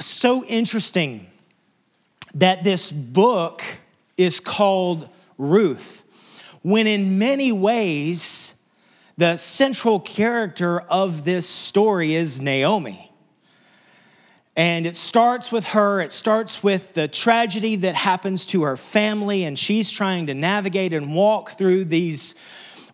[0.00, 1.26] so interesting
[2.34, 3.62] that this book
[4.16, 6.04] is called Ruth,
[6.62, 8.54] when in many ways,
[9.16, 13.10] the central character of this story is Naomi.
[14.56, 19.44] And it starts with her, it starts with the tragedy that happens to her family,
[19.44, 22.34] and she's trying to navigate and walk through these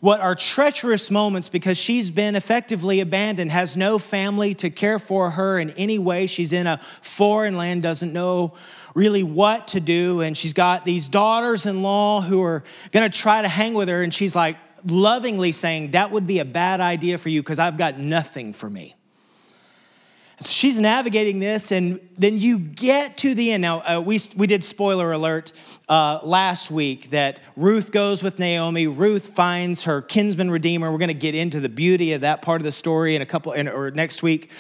[0.05, 5.31] what are treacherous moments because she's been effectively abandoned, has no family to care for
[5.31, 6.27] her in any way.
[6.27, 8.53] She's in a foreign land, doesn't know
[8.95, 12.63] really what to do, and she's got these daughters in law who are
[12.93, 16.45] gonna try to hang with her, and she's like lovingly saying, That would be a
[16.45, 18.95] bad idea for you because I've got nothing for me.
[20.51, 23.63] She's navigating this, and then you get to the end.
[23.63, 25.53] Now, uh, we, we did spoiler alert
[25.89, 28.87] uh, last week that Ruth goes with Naomi.
[28.87, 30.91] Ruth finds her kinsman redeemer.
[30.91, 33.27] We're going to get into the beauty of that part of the story in a
[33.27, 34.51] couple, in, or next week.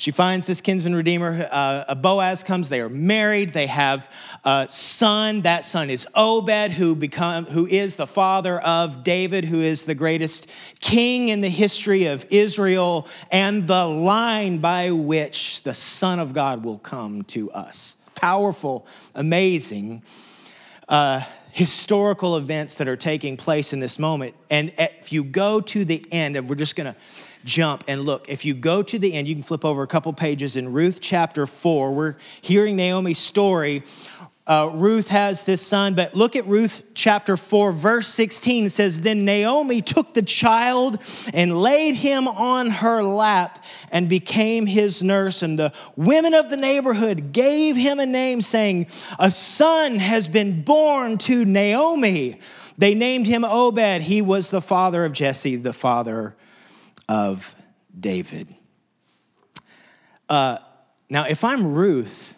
[0.00, 1.46] She finds this kinsman redeemer.
[1.50, 2.70] Uh, Boaz comes.
[2.70, 3.52] They are married.
[3.52, 4.10] They have
[4.46, 5.42] a son.
[5.42, 9.94] That son is Obed, who become who is the father of David, who is the
[9.94, 10.48] greatest
[10.80, 16.64] king in the history of Israel, and the line by which the Son of God
[16.64, 17.98] will come to us.
[18.14, 20.02] Powerful, amazing.
[20.88, 21.20] Uh,
[21.52, 24.34] historical events that are taking place in this moment.
[24.50, 26.96] And if you go to the end, and we're just gonna
[27.44, 28.28] jump and look.
[28.28, 31.00] If you go to the end, you can flip over a couple pages in Ruth
[31.00, 31.92] chapter 4.
[31.92, 33.82] We're hearing Naomi's story.
[34.46, 38.64] Uh, Ruth has this son, but look at Ruth chapter 4, verse 16.
[38.64, 41.00] It says, Then Naomi took the child
[41.32, 45.42] and laid him on her lap and became his nurse.
[45.42, 48.86] And the women of the neighborhood gave him a name, saying,
[49.18, 52.40] A son has been born to Naomi.
[52.76, 54.02] They named him Obed.
[54.02, 56.34] He was the father of Jesse, the father
[57.08, 57.54] of
[57.98, 58.48] David.
[60.28, 60.58] Uh,
[61.10, 62.34] now, if I'm Ruth,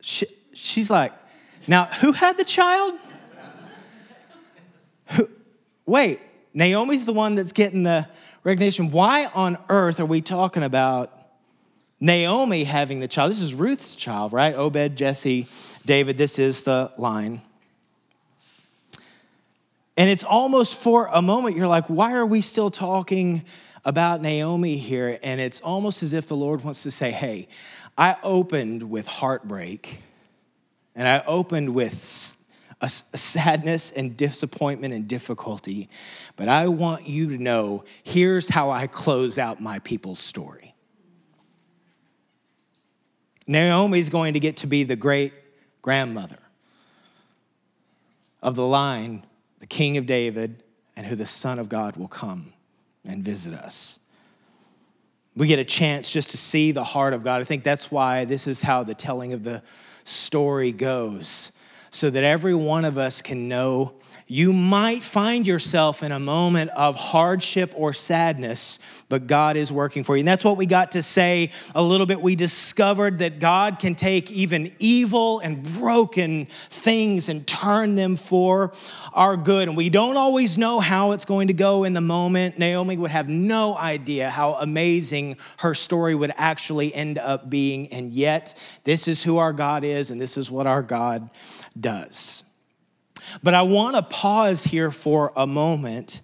[0.00, 0.26] she,
[0.58, 1.12] she's like,
[1.66, 2.94] now who had the child?
[5.06, 5.28] who,
[5.86, 6.20] wait,
[6.54, 8.08] Naomi's the one that's getting the
[8.44, 8.90] recognition.
[8.90, 11.12] Why on earth are we talking about
[12.00, 13.30] Naomi having the child?
[13.30, 14.54] This is Ruth's child, right?
[14.54, 15.46] Obed, Jesse,
[15.86, 16.18] David.
[16.18, 17.42] This is the line.
[19.96, 23.44] And it's almost for a moment, you're like, why are we still talking
[23.84, 27.48] about Naomi here, and it's almost as if the Lord wants to say, Hey,
[27.96, 30.02] I opened with heartbreak,
[30.98, 32.36] and I opened with
[32.80, 35.88] a, sadness and disappointment and difficulty,
[36.34, 40.74] but I want you to know here's how I close out my people's story.
[43.46, 45.32] Naomi's going to get to be the great
[45.82, 46.40] grandmother
[48.42, 49.24] of the line,
[49.60, 50.64] the king of David,
[50.96, 52.52] and who the Son of God will come
[53.04, 54.00] and visit us.
[55.36, 57.40] We get a chance just to see the heart of God.
[57.40, 59.62] I think that's why this is how the telling of the
[60.08, 61.52] story goes,
[61.90, 63.94] so that every one of us can know
[64.30, 68.78] you might find yourself in a moment of hardship or sadness,
[69.08, 70.20] but God is working for you.
[70.20, 72.20] And that's what we got to say a little bit.
[72.20, 78.72] We discovered that God can take even evil and broken things and turn them for
[79.14, 79.66] our good.
[79.66, 82.58] And we don't always know how it's going to go in the moment.
[82.58, 87.90] Naomi would have no idea how amazing her story would actually end up being.
[87.94, 91.30] And yet, this is who our God is, and this is what our God
[91.80, 92.44] does.
[93.42, 96.22] But I want to pause here for a moment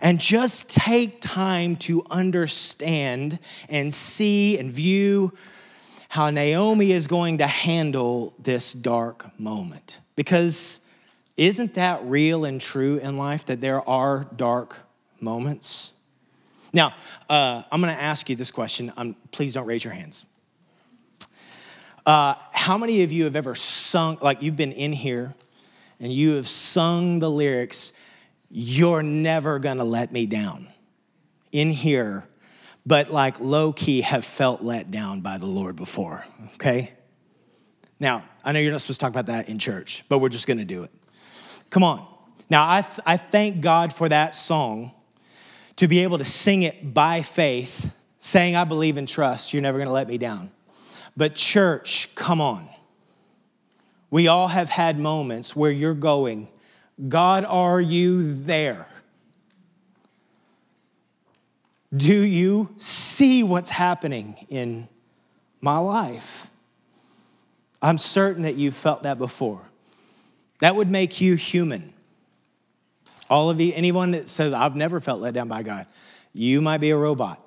[0.00, 5.32] and just take time to understand and see and view
[6.08, 10.00] how Naomi is going to handle this dark moment.
[10.16, 10.80] Because
[11.36, 14.78] isn't that real and true in life that there are dark
[15.20, 15.92] moments?
[16.72, 16.94] Now,
[17.30, 18.92] uh, I'm going to ask you this question.
[18.96, 20.26] Um, please don't raise your hands.
[22.04, 25.34] Uh, how many of you have ever sung, like you've been in here
[26.02, 27.94] and you have sung the lyrics,
[28.50, 30.68] You're never gonna let me down
[31.52, 32.24] in here,
[32.84, 36.24] but like low key have felt let down by the Lord before,
[36.54, 36.92] okay?
[37.98, 40.46] Now, I know you're not supposed to talk about that in church, but we're just
[40.46, 40.90] gonna do it.
[41.70, 42.06] Come on.
[42.50, 44.90] Now, I, th- I thank God for that song
[45.76, 49.78] to be able to sing it by faith, saying, I believe and trust, you're never
[49.78, 50.50] gonna let me down.
[51.16, 52.68] But, church, come on.
[54.12, 56.48] We all have had moments where you're going,
[57.08, 58.86] God, are you there?
[61.96, 64.86] Do you see what's happening in
[65.62, 66.50] my life?
[67.80, 69.62] I'm certain that you've felt that before.
[70.60, 71.94] That would make you human.
[73.30, 75.86] All of you, anyone that says, I've never felt let down by God,
[76.34, 77.42] you might be a robot.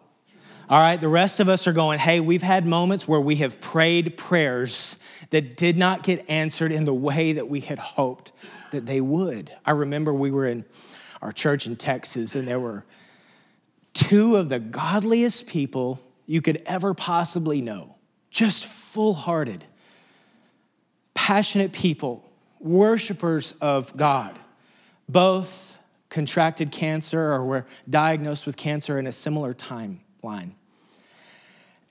[0.68, 3.62] All right, the rest of us are going, hey, we've had moments where we have
[3.62, 4.98] prayed prayers
[5.30, 8.32] that did not get answered in the way that we had hoped
[8.72, 9.52] that they would.
[9.64, 10.66] I remember we were in
[11.22, 12.84] our church in Texas, and there were
[13.94, 17.96] two of the godliest people you could ever possibly know,
[18.32, 19.64] just full hearted,
[21.14, 22.28] passionate people,
[22.60, 24.40] worshipers of God,
[25.08, 25.80] both
[26.10, 29.54] contracted cancer or were diagnosed with cancer in a similar
[30.26, 30.52] timeline.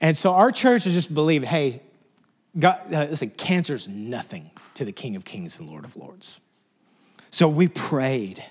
[0.01, 1.81] And so our church has just believed hey,
[2.57, 6.39] God, uh, listen, cancer's nothing to the King of Kings and Lord of Lords.
[7.31, 8.43] So we prayed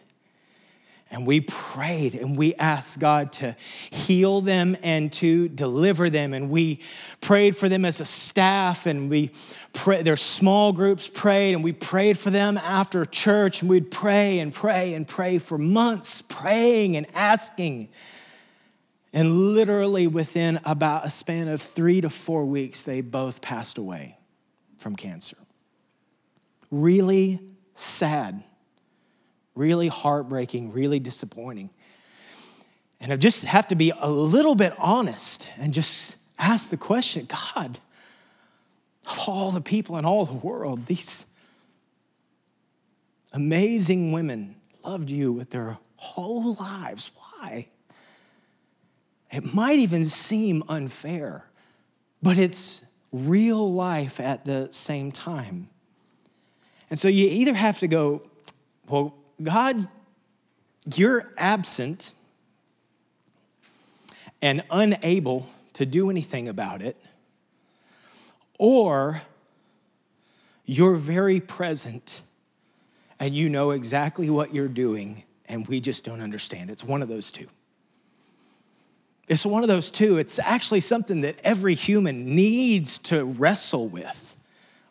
[1.10, 3.56] and we prayed and we asked God to
[3.90, 6.34] heal them and to deliver them.
[6.34, 6.80] And we
[7.20, 9.30] prayed for them as a staff and we
[9.72, 14.40] pray, their small groups prayed and we prayed for them after church and we'd pray
[14.40, 17.88] and pray and pray for months, praying and asking.
[19.14, 24.18] And literally within about a span of three to four weeks, they both passed away
[24.76, 25.38] from cancer.
[26.70, 27.40] Really
[27.74, 28.42] sad
[29.54, 31.70] really heartbreaking, really disappointing.
[33.00, 37.26] And I just have to be a little bit honest and just ask the question
[37.26, 37.78] God,
[39.06, 41.26] of all the people in all the world, these
[43.32, 47.10] amazing women loved you with their whole lives.
[47.14, 47.68] Why?
[49.34, 51.44] It might even seem unfair,
[52.22, 55.68] but it's real life at the same time.
[56.88, 58.22] And so you either have to go,
[58.88, 59.88] well, God,
[60.94, 62.12] you're absent
[64.40, 66.96] and unable to do anything about it,
[68.56, 69.20] or
[70.64, 72.22] you're very present
[73.18, 76.70] and you know exactly what you're doing and we just don't understand.
[76.70, 77.48] It's one of those two.
[79.28, 80.18] It's one of those two.
[80.18, 84.36] It's actually something that every human needs to wrestle with.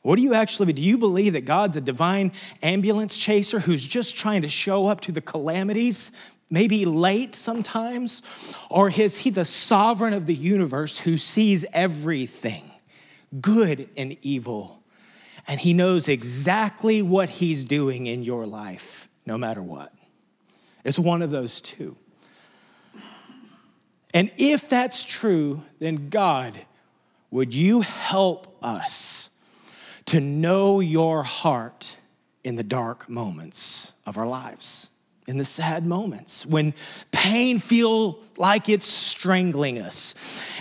[0.01, 0.81] What do you actually do?
[0.81, 5.11] You believe that God's a divine ambulance chaser who's just trying to show up to
[5.11, 6.11] the calamities,
[6.49, 8.21] maybe late sometimes?
[8.69, 12.69] Or is he the sovereign of the universe who sees everything,
[13.39, 14.83] good and evil?
[15.47, 19.93] And he knows exactly what he's doing in your life, no matter what.
[20.83, 21.95] It's one of those two.
[24.13, 26.53] And if that's true, then God,
[27.31, 29.31] would you help us?
[30.05, 31.97] to know your heart
[32.43, 34.89] in the dark moments of our lives,
[35.27, 36.73] in the sad moments, when
[37.11, 40.13] pain feels like it's strangling us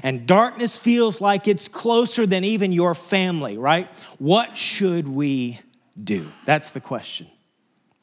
[0.05, 3.89] and darkness feels like it's closer than even your family, right?
[4.19, 5.59] What should we
[6.03, 6.31] do?
[6.45, 7.27] That's the question.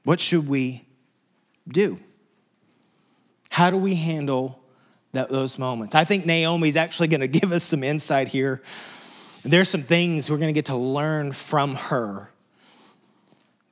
[0.04, 0.86] What should we
[1.68, 1.98] do?
[3.50, 4.59] How do we handle
[5.14, 5.96] that, those moments?
[5.96, 8.62] I think Naomi's actually going to give us some insight here
[9.44, 12.30] there's some things we're going to get to learn from her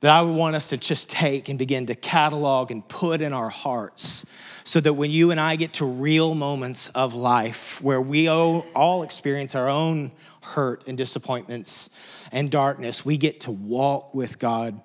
[0.00, 3.32] that I would want us to just take and begin to catalog and put in
[3.32, 4.24] our hearts
[4.64, 9.02] so that when you and I get to real moments of life where we all
[9.02, 11.90] experience our own hurt and disappointments
[12.30, 14.80] and darkness, we get to walk with God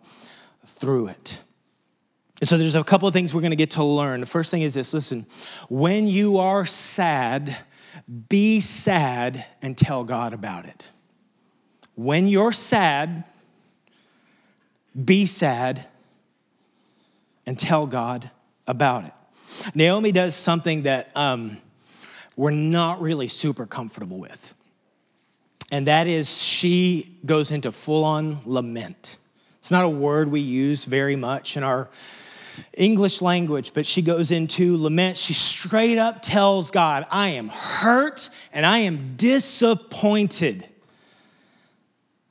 [0.66, 1.40] through it.
[2.39, 4.19] And so there's a couple of things we're going to get to learn.
[4.19, 5.25] The first thing is this listen,
[5.69, 7.56] when you are sad,
[8.30, 10.89] be sad and tell God about it.
[11.95, 13.24] When you're sad,
[15.06, 15.85] be sad
[17.45, 18.30] and tell God
[18.68, 19.13] about it.
[19.75, 21.57] Naomi does something that um,
[22.35, 24.56] we're not really super comfortable with,
[25.71, 29.18] and that is she goes into full on lament.
[29.59, 31.90] It's not a word we use very much in our
[32.76, 35.18] English language, but she goes into lament.
[35.18, 40.68] She straight up tells God, I am hurt and I am disappointed.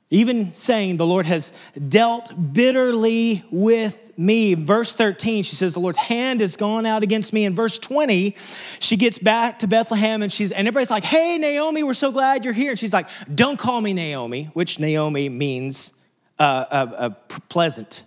[0.09, 1.51] Even saying the Lord has
[1.89, 4.53] dealt bitterly with me.
[4.53, 7.45] Verse 13, she says, The Lord's hand has gone out against me.
[7.45, 8.35] In verse 20,
[8.79, 12.45] she gets back to Bethlehem and she's, and everybody's like, Hey, Naomi, we're so glad
[12.45, 12.69] you're here.
[12.69, 15.93] And she's like, Don't call me Naomi, which Naomi means
[16.37, 17.09] uh, uh, uh,
[17.49, 18.03] pleasant.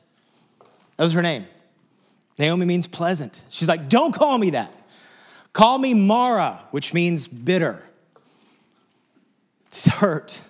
[0.96, 1.46] That was her name.
[2.38, 3.44] Naomi means pleasant.
[3.48, 4.72] She's like, Don't call me that.
[5.52, 7.82] Call me Mara, which means bitter.
[9.68, 10.40] It's hurt.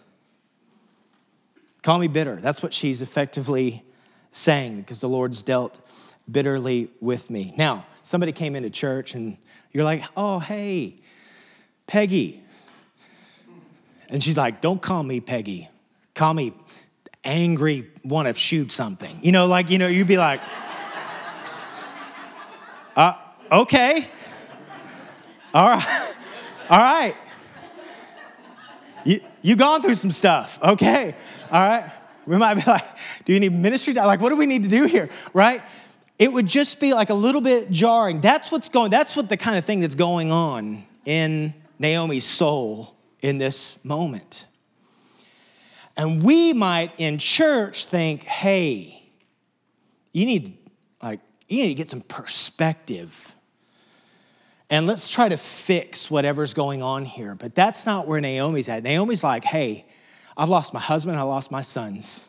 [1.82, 2.36] Call me bitter.
[2.36, 3.84] That's what she's effectively
[4.32, 5.78] saying because the Lord's dealt
[6.30, 7.54] bitterly with me.
[7.56, 9.36] Now, somebody came into church and
[9.72, 10.96] you're like, Oh, hey,
[11.86, 12.42] Peggy.
[14.08, 15.68] And she's like, Don't call me Peggy.
[16.14, 16.52] Call me
[17.24, 19.18] angry, want to shoot something.
[19.20, 20.40] You know, like, you know, you'd be like,
[22.96, 23.14] uh,
[23.52, 24.08] okay.
[25.54, 26.14] All right.
[26.68, 27.16] All right.
[29.04, 31.14] You, you gone through some stuff, okay?
[31.50, 31.90] All right.
[32.26, 32.84] We might be like,
[33.24, 33.94] do you need ministry?
[33.94, 35.62] Like, what do we need to do here, right?
[36.18, 38.20] It would just be like a little bit jarring.
[38.20, 42.96] That's what's going, that's what the kind of thing that's going on in Naomi's soul
[43.22, 44.46] in this moment.
[45.96, 49.02] And we might in church think, hey,
[50.12, 50.58] you need
[51.02, 53.34] like you need to get some perspective.
[54.68, 57.34] And let's try to fix whatever's going on here.
[57.34, 58.82] But that's not where Naomi's at.
[58.82, 59.86] Naomi's like, hey,
[60.36, 62.28] I've lost my husband, I lost my sons.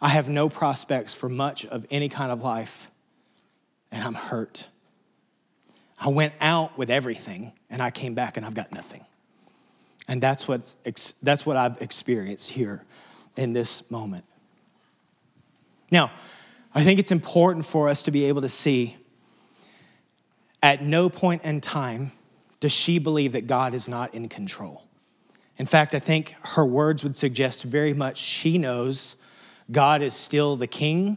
[0.00, 2.90] I have no prospects for much of any kind of life,
[3.90, 4.68] and I'm hurt.
[5.98, 9.04] I went out with everything, and I came back and I've got nothing.
[10.06, 10.76] And that's, what's,
[11.22, 12.84] that's what I've experienced here
[13.36, 14.24] in this moment.
[15.90, 16.10] Now,
[16.74, 18.96] I think it's important for us to be able to see
[20.62, 22.10] at no point in time
[22.58, 24.82] does she believe that God is not in control.
[25.56, 29.16] In fact, I think her words would suggest very much she knows
[29.70, 31.16] God is still the king.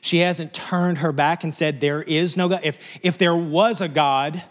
[0.00, 2.60] She hasn't turned her back and said, There is no God.
[2.62, 4.42] If, if there was a God,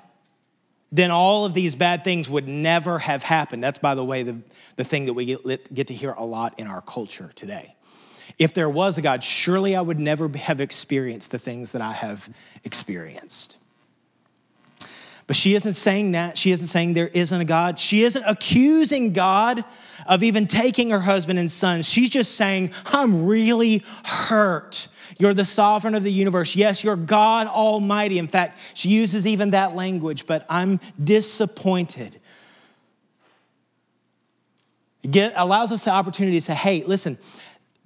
[0.92, 3.64] then all of these bad things would never have happened.
[3.64, 4.42] That's, by the way, the,
[4.76, 7.76] the thing that we get, get to hear a lot in our culture today.
[8.40, 11.92] If there was a God, surely I would never have experienced the things that I
[11.92, 12.30] have
[12.64, 13.58] experienced.
[15.28, 16.40] But she isn't saying that.
[16.40, 17.78] She isn't saying there isn't a God.
[17.78, 19.64] She isn't accusing God
[20.08, 21.88] of even taking her husband and sons.
[21.88, 24.88] She's just saying, I'm really hurt.
[25.20, 26.56] You're the sovereign of the universe.
[26.56, 28.18] Yes, you're God Almighty.
[28.18, 32.20] In fact, she uses even that language, but I'm disappointed.
[35.04, 37.20] It allows us the opportunity to say, hey, listen,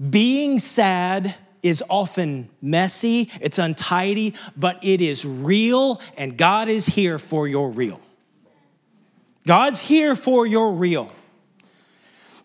[0.10, 7.18] being sad is often messy, it's untidy, but it is real, and God is here
[7.18, 8.02] for your real.
[9.48, 11.12] God's here for your real.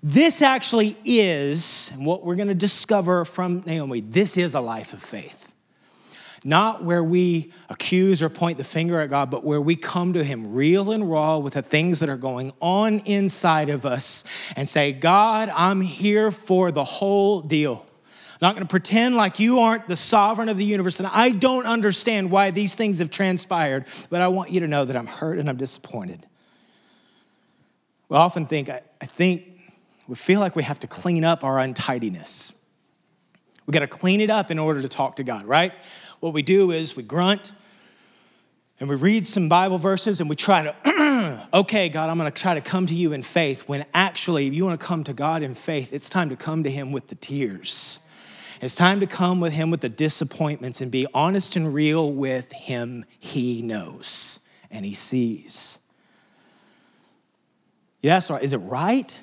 [0.02, 4.92] This actually is, and what we're going to discover from Naomi, this is a life
[4.92, 5.47] of faith.
[6.44, 10.22] Not where we accuse or point the finger at God, but where we come to
[10.22, 14.24] Him real and raw with the things that are going on inside of us
[14.56, 17.84] and say, God, I'm here for the whole deal.
[18.40, 21.30] I'm not going to pretend like you aren't the sovereign of the universe and I
[21.30, 25.08] don't understand why these things have transpired, but I want you to know that I'm
[25.08, 26.24] hurt and I'm disappointed.
[28.08, 29.44] We often think, I, I think
[30.06, 32.52] we feel like we have to clean up our untidiness.
[33.66, 35.72] We got to clean it up in order to talk to God, right?
[36.20, 37.52] What we do is we grunt
[38.80, 42.42] and we read some Bible verses and we try to, okay, God, I'm going to
[42.42, 43.68] try to come to you in faith.
[43.68, 46.64] When actually, if you want to come to God in faith, it's time to come
[46.64, 48.00] to Him with the tears.
[48.60, 52.52] It's time to come with Him with the disappointments and be honest and real with
[52.52, 53.04] Him.
[53.18, 55.78] He knows and He sees.
[58.00, 59.18] Yes, is it right?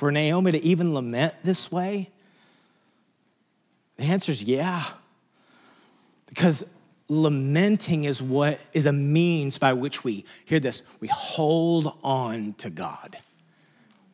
[0.00, 2.08] for Naomi to even lament this way?
[3.98, 4.82] The answer is yeah.
[6.30, 6.64] Because
[7.08, 12.70] lamenting is what is a means by which we hear this, we hold on to
[12.70, 13.18] God.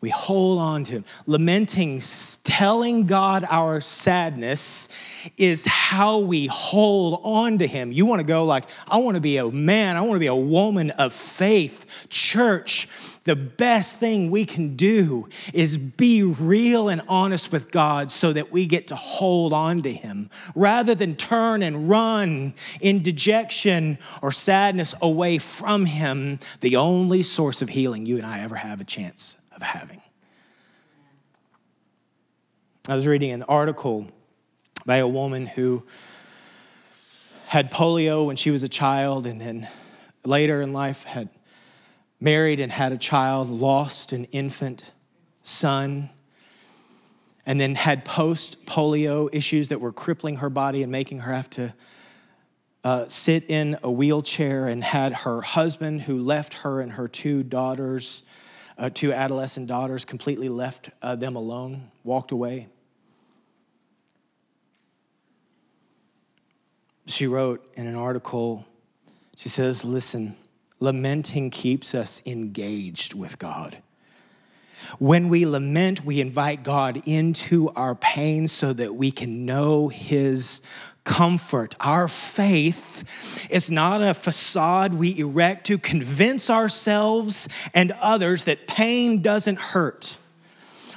[0.01, 1.05] We hold on to Him.
[1.27, 2.01] Lamenting,
[2.45, 4.89] telling God our sadness
[5.37, 7.93] is how we hold on to Him.
[7.93, 10.27] You want to go like, I want to be a man, I want to be
[10.27, 12.89] a woman of faith, church.
[13.27, 18.53] The best thing we can do is be real and honest with God so that
[18.53, 24.31] we get to hold on to Him rather than turn and run in dejection or
[24.31, 28.85] sadness away from Him, the only source of healing you and I ever have a
[28.85, 30.01] chance of having.
[32.89, 34.07] I was reading an article
[34.87, 35.83] by a woman who
[37.47, 39.67] had polio when she was a child and then
[40.25, 41.29] later in life had
[42.21, 44.93] married and had a child, lost an infant
[45.43, 46.11] son,
[47.45, 51.49] and then had post polio issues that were crippling her body and making her have
[51.51, 51.75] to
[52.85, 57.43] uh, sit in a wheelchair, and had her husband who left her and her two
[57.43, 58.23] daughters
[58.79, 62.69] uh, two adolescent daughters, completely left uh, them alone, walked away.
[67.07, 68.67] She wrote in an article,
[69.37, 70.37] she says, Listen,
[70.81, 73.79] lamenting keeps us engaged with God.
[74.99, 80.61] When we lament, we invite God into our pain so that we can know His
[81.05, 81.75] comfort.
[81.81, 89.23] Our faith is not a facade we erect to convince ourselves and others that pain
[89.23, 90.19] doesn't hurt.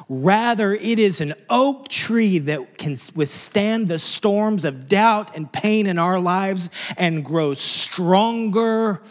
[0.09, 5.85] Rather, it is an oak tree that can withstand the storms of doubt and pain
[5.85, 9.01] in our lives and grow stronger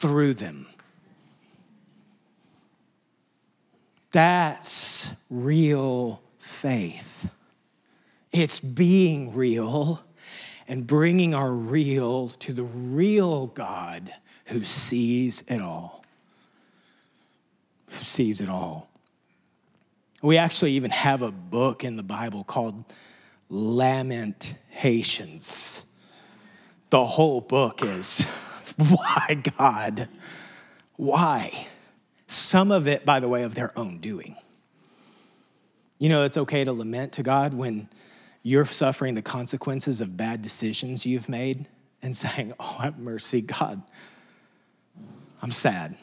[0.00, 0.66] through them.
[4.12, 7.28] That's real faith.
[8.32, 10.04] It's being real
[10.68, 14.12] and bringing our real to the real God
[14.46, 16.04] who sees it all.
[17.90, 18.88] Who sees it all.
[20.22, 22.84] We actually even have a book in the Bible called
[23.48, 25.84] Lamentations.
[26.90, 28.28] The whole book is,
[28.88, 30.08] why God?
[30.96, 31.66] Why?
[32.26, 34.36] Some of it, by the way, of their own doing.
[35.98, 37.88] You know, it's okay to lament to God when
[38.42, 41.66] you're suffering the consequences of bad decisions you've made
[42.02, 43.82] and saying, Oh, have mercy, God.
[45.42, 45.96] I'm sad.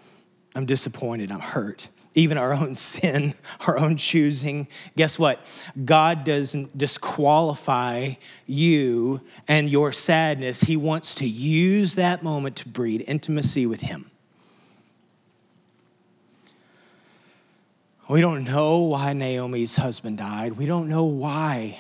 [0.54, 1.32] I'm disappointed.
[1.32, 1.90] I'm hurt.
[2.14, 3.34] Even our own sin,
[3.68, 4.68] our own choosing.
[4.96, 5.46] Guess what?
[5.84, 8.14] God doesn't disqualify
[8.46, 10.62] you and your sadness.
[10.62, 14.12] He wants to use that moment to breed intimacy with Him.
[18.12, 20.58] We don't know why Naomi's husband died.
[20.58, 21.80] We don't know why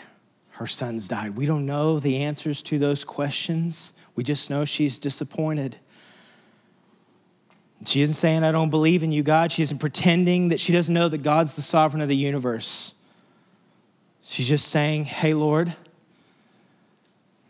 [0.52, 1.36] her sons died.
[1.36, 3.92] We don't know the answers to those questions.
[4.16, 5.78] We just know she's disappointed.
[7.92, 9.52] She isn't saying, I don't believe in you, God.
[9.52, 12.94] She isn't pretending that she doesn't know that God's the sovereign of the universe.
[14.22, 15.76] She's just saying, Hey, Lord,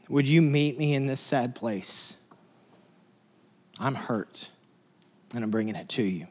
[0.09, 2.17] would you meet me in this sad place?
[3.79, 4.49] I'm hurt,
[5.35, 6.25] and I'm bringing it to you.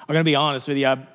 [0.00, 0.88] I'm going to be honest with you.
[0.88, 1.06] I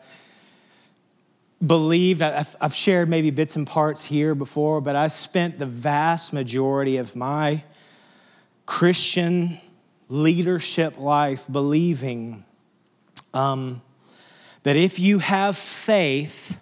[1.66, 6.96] believed, I've shared maybe bits and parts here before, but I spent the vast majority
[6.96, 7.66] of my
[8.66, 9.60] Christian
[10.10, 12.44] leadership life believing
[13.34, 13.82] um,
[14.64, 16.60] that if you have faith,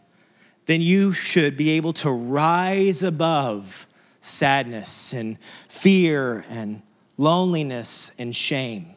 [0.66, 3.88] then you should be able to rise above
[4.20, 5.40] sadness and
[5.70, 6.82] fear and
[7.18, 8.94] loneliness and shame.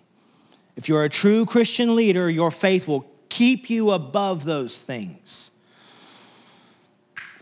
[0.76, 5.50] If you're a true Christian leader, your faith will keep you above those things.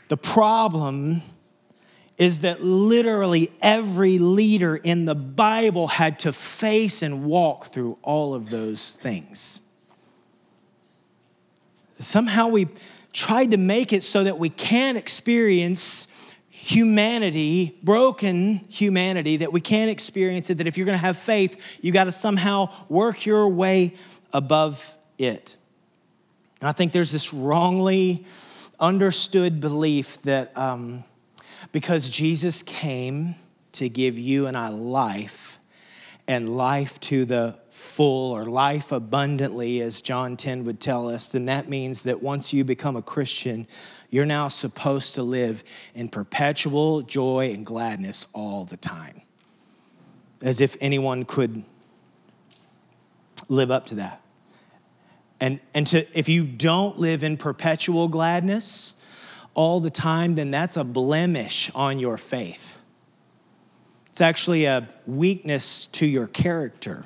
[0.09, 1.23] The problem
[2.19, 8.35] is that literally every leader in the Bible had to face and walk through all
[8.35, 9.61] of those things.
[11.99, 12.69] Somehow we
[13.13, 16.09] tried to make it so that we can experience
[16.51, 21.93] humanity, broken humanity, that we can't experience it, that if you're gonna have faith, you
[21.93, 23.95] gotta somehow work your way
[24.33, 25.57] above it.
[26.61, 28.27] And I think there's this wrongly
[28.81, 31.05] understood belief that um,
[31.73, 33.35] because Jesus came
[33.73, 35.59] to give you and I life,
[36.27, 41.47] and life to the full or life abundantly, as John 10 would tell us, then
[41.47, 43.67] that means that once you become a Christian,
[44.11, 49.23] you're now supposed to live in perpetual joy and gladness all the time.
[50.43, 51.65] As if anyone could
[53.49, 54.21] live up to that.
[55.41, 58.95] And, and to, if you don't live in perpetual gladness
[59.59, 62.79] all the time, then that's a blemish on your faith.
[64.07, 67.05] It's actually a weakness to your character.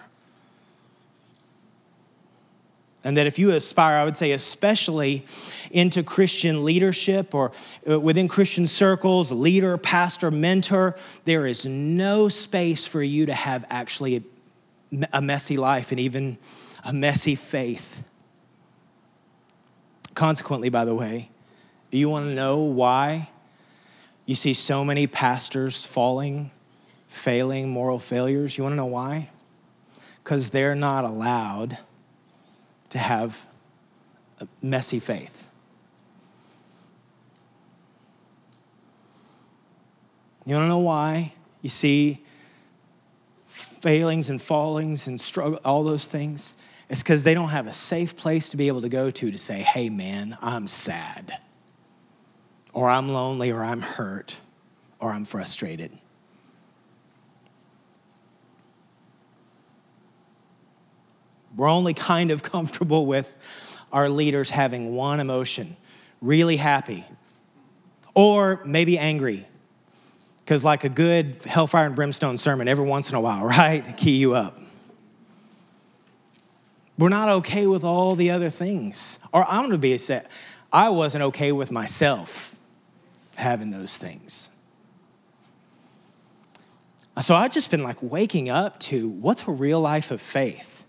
[3.04, 5.24] And that if you aspire, I would say, especially
[5.70, 7.52] into Christian leadership or
[7.90, 13.64] uh, within Christian circles, leader, pastor, mentor, there is no space for you to have
[13.70, 14.26] actually
[15.10, 16.36] a messy life and even
[16.84, 18.02] a messy faith.
[20.12, 21.30] Consequently, by the way,
[21.98, 23.28] you want to know why
[24.24, 26.50] you see so many pastors falling,
[27.06, 28.56] failing, moral failures?
[28.56, 29.28] You want to know why?
[30.22, 31.78] Because they're not allowed
[32.90, 33.46] to have
[34.40, 35.46] a messy faith.
[40.44, 42.24] You want to know why you see
[43.46, 46.54] failings and fallings and struggle, all those things?
[46.88, 49.38] It's because they don't have a safe place to be able to go to to
[49.38, 51.38] say, hey, man, I'm sad,
[52.72, 54.40] or I'm lonely, or I'm hurt,
[54.98, 55.90] or I'm frustrated.
[61.54, 63.34] We're only kind of comfortable with
[63.92, 65.76] our leaders having one emotion
[66.22, 67.04] really happy,
[68.14, 69.46] or maybe angry.
[70.38, 73.96] Because, like a good hellfire and brimstone sermon, every once in a while, right?
[73.96, 74.58] Key you up.
[76.98, 79.18] We're not okay with all the other things.
[79.32, 80.30] Or I'm gonna be set.
[80.72, 82.56] I wasn't okay with myself
[83.36, 84.50] having those things.
[87.20, 90.84] So I've just been like waking up to what's a real life of faith?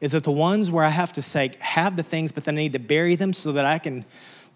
[0.00, 2.58] Is it the ones where I have to say, have the things, but then I
[2.58, 4.04] need to bury them so that I can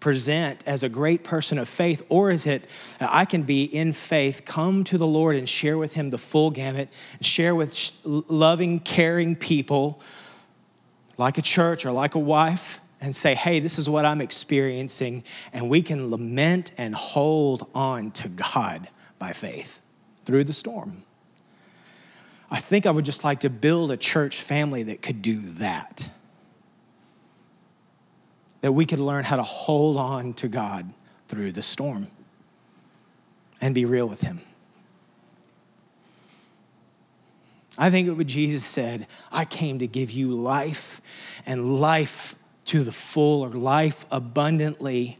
[0.00, 2.04] present as a great person of faith?
[2.08, 2.68] Or is it
[3.00, 6.50] I can be in faith, come to the Lord and share with Him the full
[6.50, 10.00] gamut, and share with loving, caring people
[11.18, 15.24] like a church or like a wife and say, hey, this is what I'm experiencing,
[15.52, 19.80] and we can lament and hold on to God by faith
[20.24, 21.02] through the storm.
[22.50, 26.10] I think I would just like to build a church family that could do that.
[28.60, 30.92] That we could learn how to hold on to God
[31.28, 32.08] through the storm
[33.60, 34.40] and be real with Him.
[37.78, 41.00] I think it what Jesus said I came to give you life
[41.46, 42.36] and life
[42.70, 45.18] to the full or life abundantly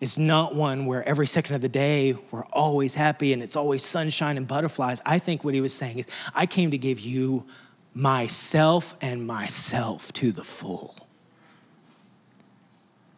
[0.00, 3.84] is not one where every second of the day we're always happy and it's always
[3.84, 5.02] sunshine and butterflies.
[5.04, 6.06] I think what he was saying is,
[6.36, 7.46] I came to give you
[7.94, 10.94] myself and myself to the full.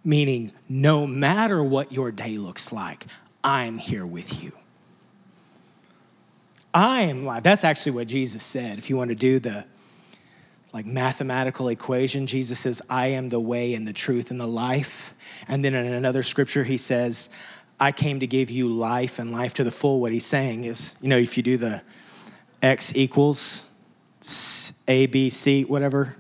[0.03, 3.05] Meaning, no matter what your day looks like,
[3.45, 4.53] I'm here with you.
[6.73, 7.43] I am life.
[7.43, 8.79] That's actually what Jesus said.
[8.79, 9.66] If you want to do the
[10.73, 15.15] like mathematical equation, Jesus says, I am the way and the truth and the life.
[15.49, 17.29] And then in another scripture, he says,
[17.79, 20.01] I came to give you life and life to the full.
[20.01, 21.83] What he's saying is, you know, if you do the
[22.63, 23.69] x equals
[24.87, 26.17] A, B, C, whatever.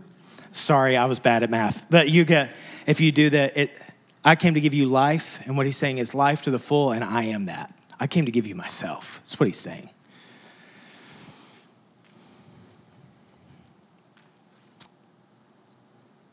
[0.52, 1.88] Sorry, I was bad at math.
[1.90, 2.50] But you get,
[2.86, 3.78] if you do that, it,
[4.24, 5.46] I came to give you life.
[5.46, 7.72] And what he's saying is life to the full, and I am that.
[8.00, 9.18] I came to give you myself.
[9.18, 9.90] That's what he's saying.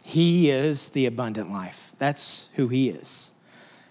[0.07, 1.91] He is the abundant life.
[1.97, 3.33] That's who He is.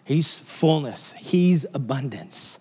[0.02, 2.58] He's fullness, He's abundance.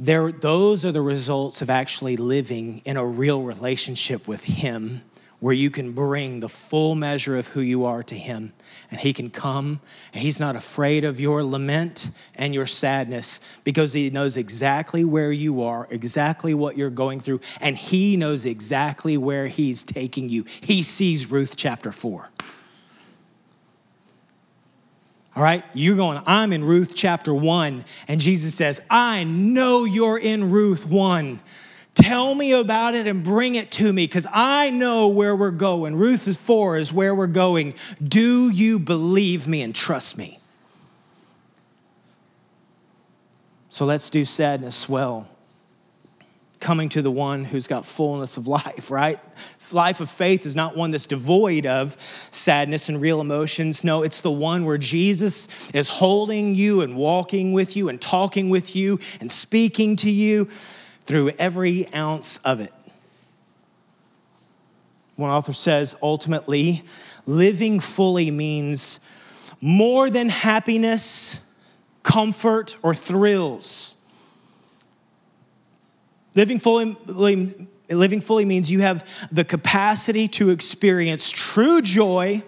[0.00, 5.02] There, those are the results of actually living in a real relationship with Him
[5.38, 8.52] where you can bring the full measure of who you are to Him.
[8.90, 9.80] And He can come,
[10.12, 15.30] and He's not afraid of your lament and your sadness because He knows exactly where
[15.30, 20.44] you are, exactly what you're going through, and He knows exactly where He's taking you.
[20.62, 22.28] He sees Ruth chapter 4.
[25.36, 30.18] All right, you're going, I'm in Ruth chapter 1, and Jesus says, I know you're
[30.18, 31.40] in Ruth 1.
[31.94, 35.96] Tell me about it and bring it to me because I know where we're going.
[35.96, 37.74] Ruth is 4 is where we're going.
[38.02, 40.38] Do you believe me and trust me?
[43.68, 45.28] So let's do sadness well
[46.66, 49.20] coming to the one who's got fullness of life, right?
[49.70, 51.96] Life of faith is not one that's devoid of
[52.32, 53.84] sadness and real emotions.
[53.84, 58.50] No, it's the one where Jesus is holding you and walking with you and talking
[58.50, 60.46] with you and speaking to you
[61.04, 62.74] through every ounce of it.
[65.14, 66.82] One author says ultimately,
[67.26, 68.98] living fully means
[69.60, 71.38] more than happiness,
[72.02, 73.95] comfort, or thrills
[76.36, 76.94] Living fully,
[77.88, 82.42] living fully means you have the capacity to experience true joy,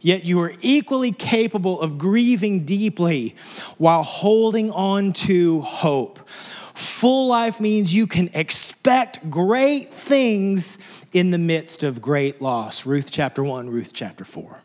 [0.00, 3.34] yet you are equally capable of grieving deeply
[3.78, 6.28] while holding on to hope.
[6.28, 10.78] Full life means you can expect great things
[11.12, 12.84] in the midst of great loss.
[12.84, 14.62] Ruth chapter 1, Ruth chapter 4.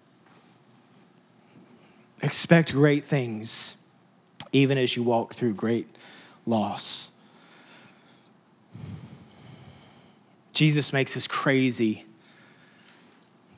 [2.21, 3.77] Expect great things
[4.51, 5.87] even as you walk through great
[6.45, 7.11] loss.
[10.55, 12.05] Jesus makes this crazy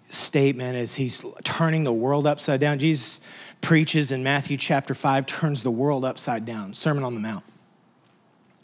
[0.10, 2.80] statement as he's turning the world upside down.
[2.80, 3.22] Jesus
[3.62, 7.46] preaches in Matthew chapter 5, turns the world upside down, Sermon on the Mount.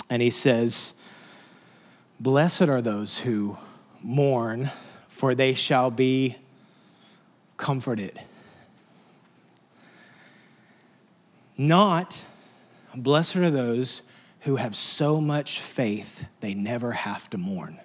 [0.10, 0.96] And he says,
[2.19, 3.58] Blessed are those who
[4.02, 4.72] mourn,
[5.10, 6.38] for they shall be
[7.58, 8.19] comforted.
[11.56, 12.26] Not,
[12.96, 14.02] blessed are those
[14.41, 17.80] who have so much faith they never have to mourn.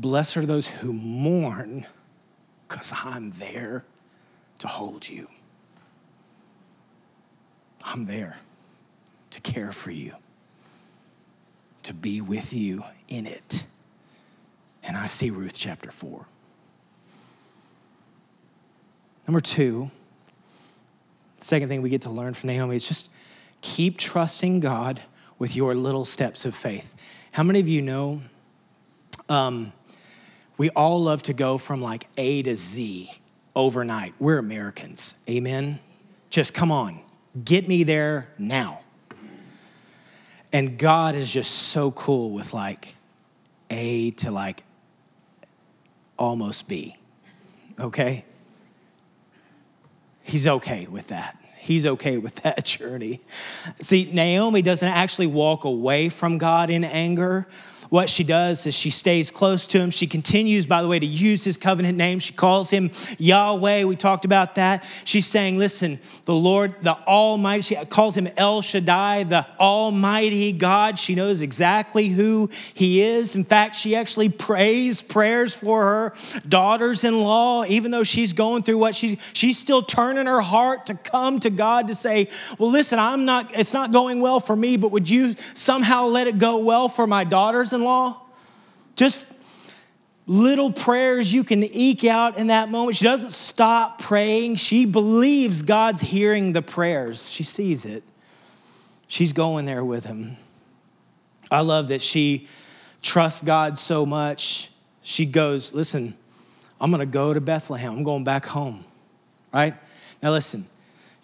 [0.00, 1.84] Blessed are those who mourn,
[2.66, 3.84] because I'm there
[4.58, 5.28] to hold you.
[7.84, 8.38] I'm there
[9.30, 10.14] to care for you,
[11.82, 13.66] to be with you in it.
[14.82, 16.24] And I see Ruth chapter 4.
[19.28, 19.90] Number two,
[21.42, 23.10] second thing we get to learn from Naomi is just
[23.60, 25.02] keep trusting God
[25.38, 26.94] with your little steps of faith.
[27.32, 28.22] How many of you know
[29.28, 29.72] um,
[30.60, 33.10] we all love to go from like A to Z
[33.56, 34.12] overnight.
[34.18, 35.14] We're Americans.
[35.26, 35.80] Amen.
[36.28, 37.00] Just come on,
[37.42, 38.82] get me there now.
[40.52, 42.94] And God is just so cool with like
[43.70, 44.64] A to like
[46.18, 46.94] almost B.
[47.78, 48.26] Okay?
[50.22, 51.42] He's okay with that.
[51.56, 53.20] He's okay with that journey.
[53.80, 57.46] See, Naomi doesn't actually walk away from God in anger,
[57.90, 59.90] what she does is she stays close to him.
[59.90, 62.20] She continues, by the way, to use his covenant name.
[62.20, 63.84] She calls him Yahweh.
[63.84, 64.86] We talked about that.
[65.04, 70.98] She's saying, listen, the Lord, the Almighty, she calls him El Shaddai, the Almighty God.
[70.98, 73.34] She knows exactly who he is.
[73.34, 76.14] In fact, she actually prays prayers for her
[76.48, 80.86] daughters in law, even though she's going through what she, she's still turning her heart
[80.86, 84.54] to come to God to say, well, listen, I'm not, it's not going well for
[84.54, 88.20] me, but would you somehow let it go well for my daughters in in law.
[88.96, 89.26] Just
[90.26, 92.96] little prayers you can eke out in that moment.
[92.96, 94.56] She doesn't stop praying.
[94.56, 98.04] She believes God's hearing the prayers, she sees it.
[99.08, 100.36] She's going there with him.
[101.50, 102.46] I love that she
[103.02, 104.70] trusts God so much.
[105.02, 106.16] She goes, Listen,
[106.80, 107.92] I'm going to go to Bethlehem.
[107.92, 108.84] I'm going back home,
[109.52, 109.74] right?
[110.22, 110.66] Now, listen,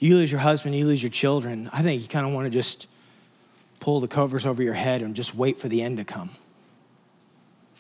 [0.01, 1.71] you lose your husband, you lose your children.
[1.73, 2.89] I think you kind of want to just
[3.79, 6.31] pull the covers over your head and just wait for the end to come.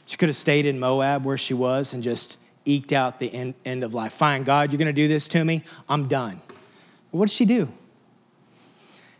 [0.07, 3.55] She could have stayed in Moab where she was and just eked out the end,
[3.65, 4.13] end of life.
[4.13, 5.63] Fine, God, you're going to do this to me.
[5.89, 6.41] I'm done.
[7.11, 7.69] But what does she do?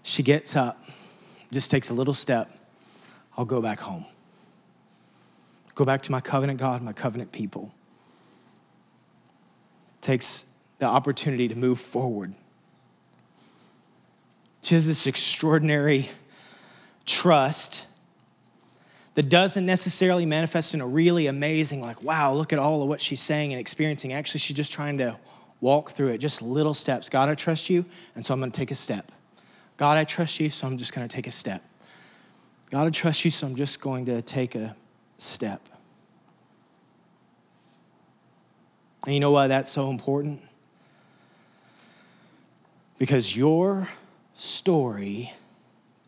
[0.03, 0.83] She gets up,
[1.53, 2.51] just takes a little step.
[3.37, 4.07] I'll go back home.
[5.75, 7.75] Go back to my covenant God, my covenant people.
[10.01, 10.45] Takes
[10.79, 12.35] the opportunity to move forward.
[14.63, 16.09] She has this extraordinary
[17.05, 17.87] trust
[19.17, 23.01] that doesn't necessarily manifest in a really amazing, like, wow, look at all of what
[23.01, 24.13] she's saying and experiencing.
[24.13, 25.19] Actually, she's just trying to
[25.61, 27.09] walk through it, just little steps.
[27.09, 29.11] God, I trust you, and so I'm gonna take a step.
[29.77, 31.63] God, I trust you, so I'm just gonna take a step.
[32.71, 34.75] God, I trust you, so I'm just going to take a
[35.19, 35.61] step.
[39.05, 40.43] And you know why that's so important?
[42.99, 43.89] Because your
[44.35, 45.33] story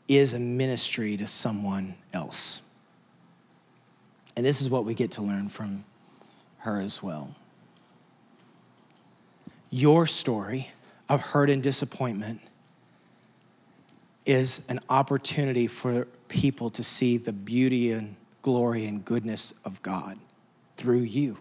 [0.09, 2.63] is a ministry to someone else.
[4.39, 5.83] And this is what we get to learn from
[6.59, 7.35] her as well.
[9.69, 10.71] Your story
[11.09, 12.41] of hurt and disappointment
[14.25, 20.17] is an opportunity for people to see the beauty and glory and goodness of God
[20.77, 21.39] through you.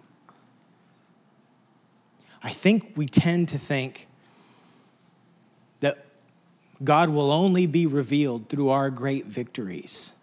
[2.41, 4.07] I think we tend to think
[5.81, 6.03] that
[6.83, 10.13] God will only be revealed through our great victories.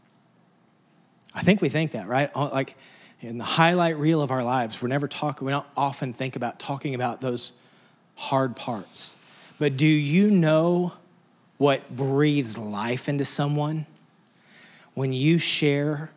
[1.34, 2.34] I think we think that, right?
[2.36, 2.76] Like
[3.20, 6.58] in the highlight reel of our lives, we're never talking, we don't often think about
[6.58, 7.52] talking about those
[8.16, 9.16] hard parts.
[9.58, 10.92] But do you know
[11.58, 13.86] what breathes life into someone?
[14.94, 16.10] When you share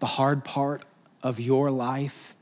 [0.00, 0.84] the hard part
[1.22, 2.34] of your life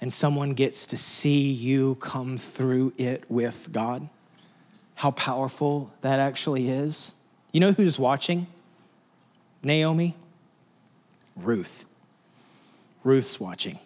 [0.00, 4.08] and someone gets to see you come through it with God,
[4.94, 7.12] how powerful that actually is.
[7.52, 8.46] You know who's watching?
[9.62, 10.16] Naomi.
[11.42, 11.84] Ruth.
[13.04, 13.78] Ruth's watching.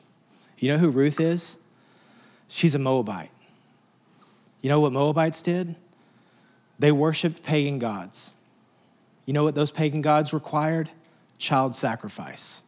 [0.59, 1.59] You know who Ruth is?
[2.49, 3.31] She's a Moabite.
[4.61, 5.75] You know what Moabites did?
[6.79, 8.33] They worshiped pagan gods.
[9.27, 10.91] You know what those pagan gods required?
[11.39, 12.63] Child sacrifice.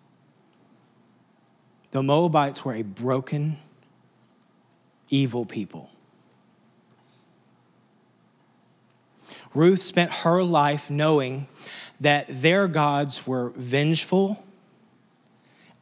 [1.93, 3.57] The Moabites were a broken,
[5.11, 5.91] evil people.
[9.55, 11.47] Ruth spent her life knowing
[12.01, 14.44] that their gods were vengeful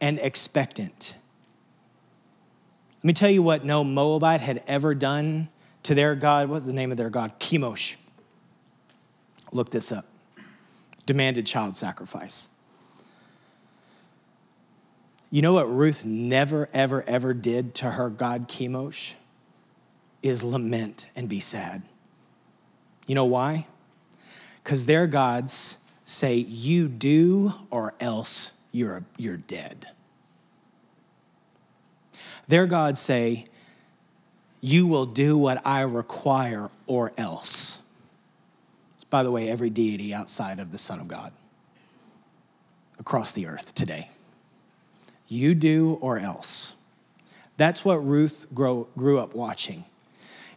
[0.02, 1.14] and expectant.
[2.98, 5.48] Let me tell you what no Moabite had ever done
[5.84, 6.48] to their God.
[6.48, 7.38] What's the name of their God?
[7.38, 7.96] Chemosh.
[9.52, 10.06] Look this up.
[11.06, 12.48] Demanded child sacrifice.
[15.30, 19.14] You know what Ruth never, ever, ever did to her God Chemosh?
[20.22, 21.82] Is lament and be sad.
[23.06, 23.66] You know why?
[24.62, 29.86] Because their gods say, You do or else you're, you're dead.
[32.48, 33.46] Their gods say,
[34.60, 37.82] You will do what I require or else.
[38.96, 41.32] It's, by the way, every deity outside of the Son of God
[42.98, 44.08] across the earth today.
[45.28, 46.76] You do or else.
[47.56, 49.84] That's what Ruth grow, grew up watching.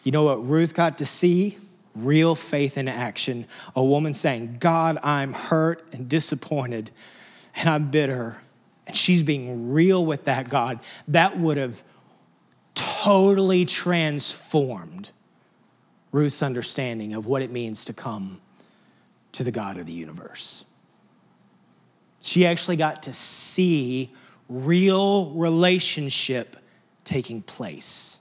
[0.03, 1.57] You know what Ruth got to see?
[1.95, 3.45] Real faith in action.
[3.75, 6.91] A woman saying, God, I'm hurt and disappointed
[7.55, 8.41] and I'm bitter.
[8.87, 10.79] And she's being real with that God.
[11.07, 11.83] That would have
[12.73, 15.09] totally transformed
[16.11, 18.41] Ruth's understanding of what it means to come
[19.33, 20.65] to the God of the universe.
[22.21, 24.11] She actually got to see
[24.49, 26.55] real relationship
[27.03, 28.19] taking place.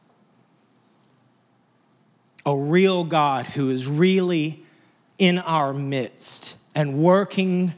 [2.47, 4.63] A real God who is really
[5.19, 7.75] in our midst and working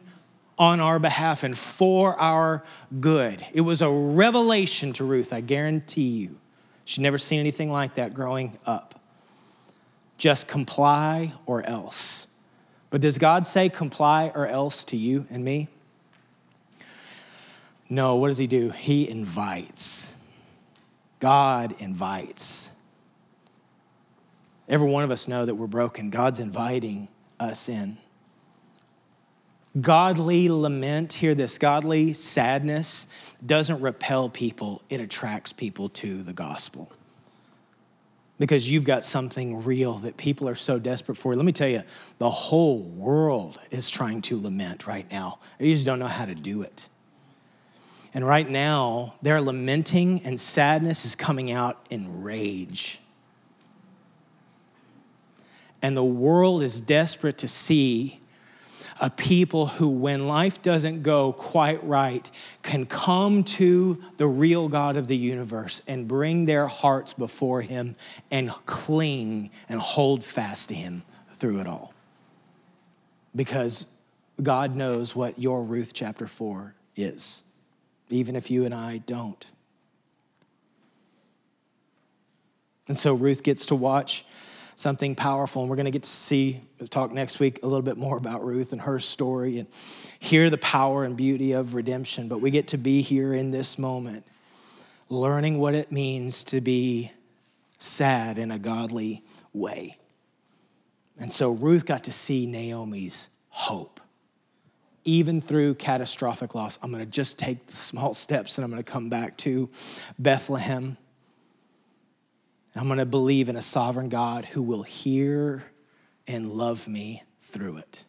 [0.58, 2.64] on our behalf and for our
[3.00, 3.44] good.
[3.52, 6.36] It was a revelation to Ruth, I guarantee you.
[6.84, 9.00] She'd never seen anything like that growing up.
[10.18, 12.26] Just comply or else.
[12.90, 15.68] But does God say comply or else to you and me?
[17.88, 18.70] No, what does He do?
[18.70, 20.14] He invites.
[21.20, 22.72] God invites.
[24.68, 26.10] Every one of us know that we're broken.
[26.10, 27.98] God's inviting us in.
[29.80, 33.06] Godly lament, hear this godly sadness
[33.44, 36.90] doesn't repel people, it attracts people to the gospel.
[38.38, 41.34] Because you've got something real that people are so desperate for.
[41.34, 41.82] Let me tell you,
[42.18, 45.38] the whole world is trying to lament right now.
[45.58, 46.88] They just don't know how to do it.
[48.12, 52.98] And right now, they're lamenting, and sadness is coming out in rage.
[55.82, 58.20] And the world is desperate to see
[59.00, 62.30] a people who, when life doesn't go quite right,
[62.62, 67.96] can come to the real God of the universe and bring their hearts before Him
[68.30, 71.92] and cling and hold fast to Him through it all.
[73.34, 73.86] Because
[74.42, 77.42] God knows what your Ruth chapter 4 is,
[78.08, 79.50] even if you and I don't.
[82.88, 84.24] And so Ruth gets to watch
[84.76, 85.62] something powerful.
[85.62, 86.60] And we're going to get to see,
[86.90, 89.66] talk next week a little bit more about Ruth and her story and
[90.20, 92.28] hear the power and beauty of redemption.
[92.28, 94.24] But we get to be here in this moment,
[95.08, 97.10] learning what it means to be
[97.78, 99.96] sad in a godly way.
[101.18, 104.00] And so Ruth got to see Naomi's hope.
[105.04, 109.08] Even through catastrophic loss, I'm gonna just take the small steps and I'm gonna come
[109.08, 109.70] back to
[110.18, 110.98] Bethlehem
[112.78, 115.64] I'm going to believe in a sovereign God who will hear
[116.26, 118.04] and love me through it,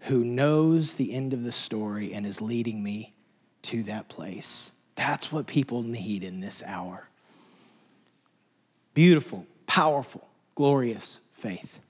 [0.00, 3.12] who knows the end of the story and is leading me
[3.62, 4.72] to that place.
[4.94, 7.08] That's what people need in this hour.
[8.94, 11.80] Beautiful, powerful, glorious faith.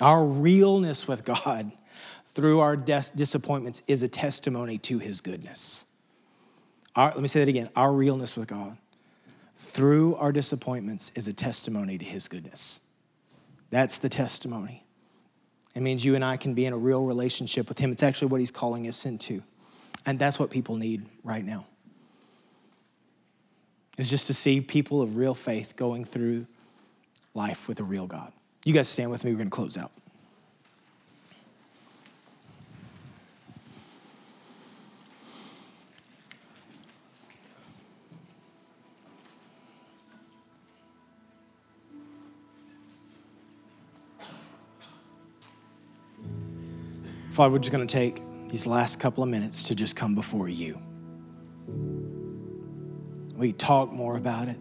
[0.00, 1.72] Our realness with God
[2.26, 5.86] through our des- disappointments is a testimony to his goodness.
[6.94, 7.68] Our, let me say that again.
[7.74, 8.76] Our realness with God
[9.60, 12.80] through our disappointments is a testimony to his goodness.
[13.68, 14.84] That's the testimony.
[15.74, 17.92] It means you and I can be in a real relationship with him.
[17.92, 19.42] It's actually what he's calling us into.
[20.06, 21.66] And that's what people need right now.
[23.98, 26.46] Is just to see people of real faith going through
[27.34, 28.32] life with a real God.
[28.64, 29.92] You guys stand with me, we're going to close out.
[47.40, 50.46] Father, we're just going to take these last couple of minutes to just come before
[50.46, 50.78] you.
[53.34, 54.58] We talk more about it,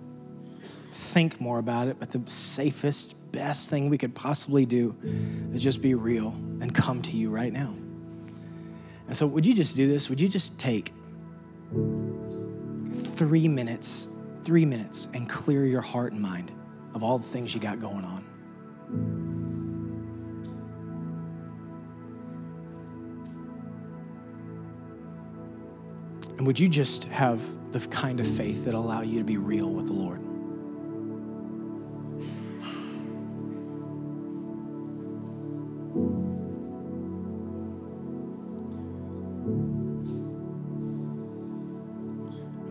[0.89, 4.95] think more about it, but the safest, best thing we could possibly do
[5.51, 6.29] is just be real
[6.61, 7.75] and come to you right now.
[9.07, 10.09] And so, would you just do this?
[10.09, 10.93] Would you just take
[12.93, 14.07] three minutes,
[14.45, 16.53] three minutes, and clear your heart and mind
[16.93, 18.25] of all the things you got going on?
[26.39, 29.69] And would you just have the kind of faith that allow you to be real
[29.69, 30.21] with the Lord?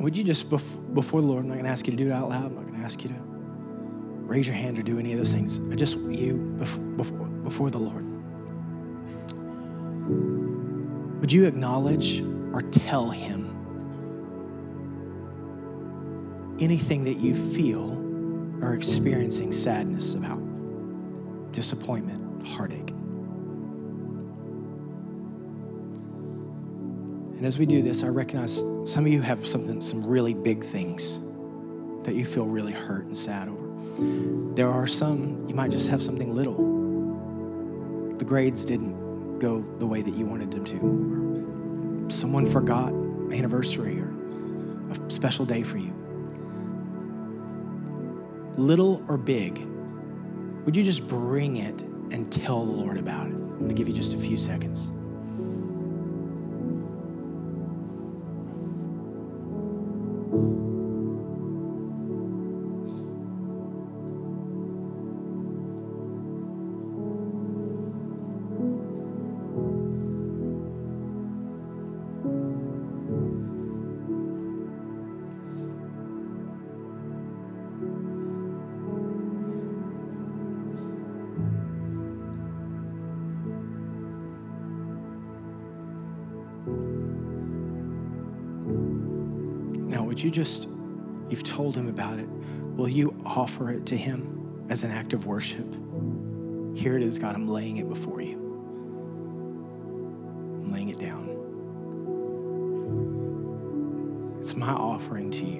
[0.01, 2.13] would you just, before the Lord, I'm not going to ask you to do it
[2.13, 2.47] out loud.
[2.47, 5.35] I'm not going to ask you to raise your hand or do any of those
[5.35, 5.61] things.
[5.71, 8.07] I just you before, before the Lord.
[11.21, 12.23] Would you acknowledge
[12.55, 13.48] or tell Him
[16.61, 17.93] anything that you feel
[18.63, 20.41] or experiencing sadness about,
[21.53, 22.91] disappointment, heartache.
[27.37, 30.65] And as we do this, I recognize some of you have something, some really big
[30.65, 31.21] things
[32.03, 34.55] that you feel really hurt and sad over.
[34.55, 36.57] There are some, you might just have something little.
[38.17, 42.93] The grades didn't go the way that you wanted them to, or someone forgot
[43.33, 44.13] anniversary or
[44.91, 45.93] a special day for you
[48.59, 49.59] little or big,
[50.65, 53.35] would you just bring it and tell the Lord about it?
[53.35, 54.91] I'm going to give you just a few seconds.
[90.19, 90.69] Would you just,
[91.29, 92.29] you've told him about it,
[92.75, 95.73] will you offer it to him as an act of worship?
[96.75, 98.35] Here it is, God, I'm laying it before you.
[100.61, 101.29] I'm laying it down.
[104.41, 105.58] It's my offering to you.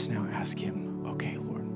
[0.00, 1.66] Just now ask him, okay, Lord,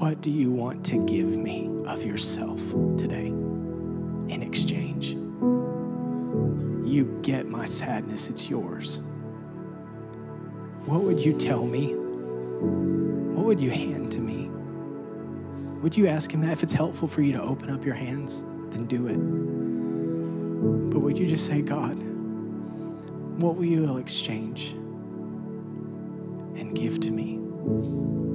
[0.00, 2.58] what do you want to give me of yourself
[2.96, 5.08] today in exchange?
[6.88, 9.02] You get my sadness, it's yours.
[10.86, 11.92] What would you tell me?
[13.34, 14.48] What would you hand to me?
[15.82, 16.52] Would you ask him that?
[16.52, 19.18] If it's helpful for you to open up your hands, then do it.
[20.90, 21.98] But would you just say, God,
[23.38, 24.74] what will you exchange?
[26.56, 28.33] And give to me.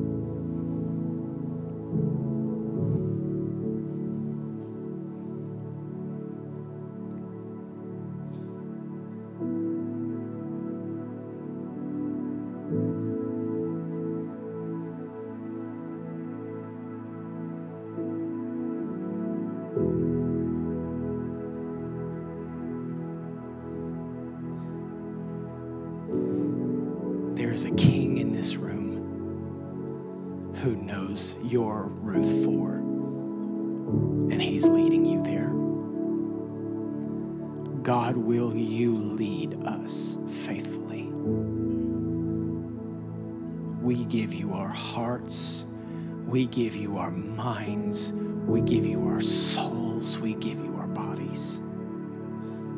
[46.30, 48.14] We give you our minds,
[48.46, 51.60] we give you our souls, we give you our bodies.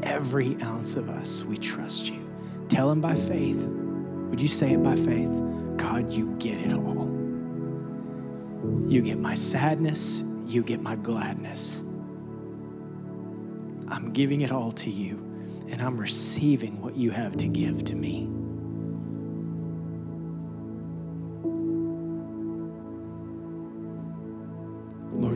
[0.04, 2.32] Every ounce of us, we trust you.
[2.70, 3.62] Tell him by faith.
[4.30, 5.30] Would you say it by faith?
[5.76, 7.10] God, you get it all.
[8.88, 11.82] You get my sadness, you get my gladness.
[13.90, 15.18] I'm giving it all to you,
[15.70, 18.30] and I'm receiving what you have to give to me.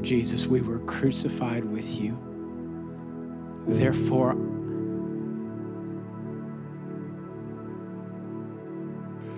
[0.06, 2.22] Jesus, we were crucified with you.
[3.68, 4.36] Therefore,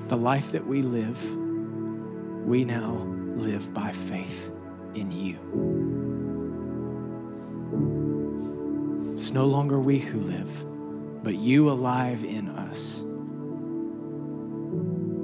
[0.09, 1.38] the life that we live,
[2.45, 2.95] we now
[3.36, 4.51] live by faith
[4.93, 5.39] in you.
[9.13, 10.65] It's no longer we who live,
[11.24, 13.03] but you alive in us.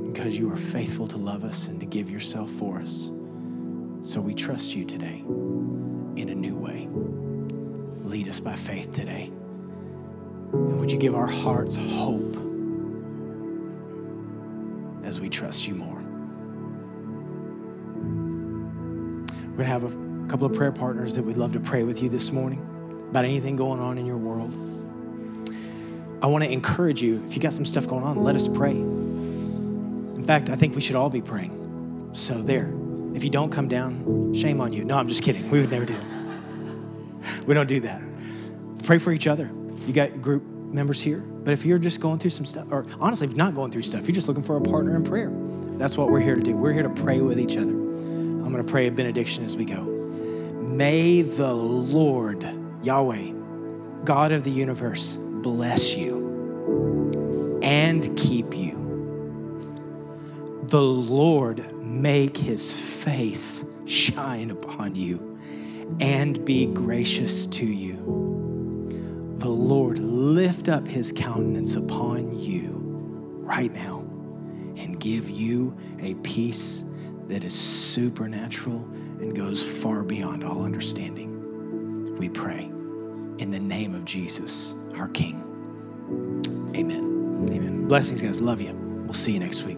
[0.08, 3.12] Because you are faithful to love us and to give yourself for us.
[4.04, 6.90] So we trust you today in a new way.
[8.04, 9.32] Lead us by faith today.
[10.52, 12.36] And would you give our hearts hope
[15.06, 16.02] as we trust you more?
[19.52, 22.04] We're going to have a couple of prayer partners that we'd love to pray with
[22.04, 22.60] you this morning
[23.10, 24.52] about anything going on in your world.
[26.22, 28.72] I want to encourage you, if you got some stuff going on, let us pray.
[28.72, 32.12] In fact, I think we should all be praying.
[32.14, 32.83] So, there.
[33.14, 34.84] If you don't come down, shame on you.
[34.86, 35.50] No, I'm just kidding.
[35.50, 37.46] We would never do that.
[37.46, 38.02] We don't do that.
[38.84, 39.52] Pray for each other.
[39.88, 43.28] You got group members here, but if you're just going through some stuff, or honestly,
[43.28, 45.32] if not going through stuff, you're just looking for a partner in prayer.
[45.78, 46.56] That's what we're here to do.
[46.56, 47.72] We're here to pray with each other.
[47.72, 49.84] I'm going to pray a benediction as we go.
[49.84, 52.44] May the Lord,
[52.82, 53.32] Yahweh,
[54.04, 58.83] God of the universe, bless you and keep you.
[60.74, 65.38] The Lord make his face shine upon you
[66.00, 67.98] and be gracious to you.
[69.38, 72.72] The Lord lift up his countenance upon you
[73.44, 74.00] right now
[74.76, 76.86] and give you a peace
[77.28, 78.84] that is supernatural
[79.20, 82.18] and goes far beyond all understanding.
[82.18, 82.64] We pray
[83.38, 85.36] in the name of Jesus, our King.
[86.76, 87.48] Amen.
[87.52, 87.88] Amen.
[87.88, 88.42] Blessings, guys.
[88.42, 88.74] Love you.
[89.04, 89.78] We'll see you next week.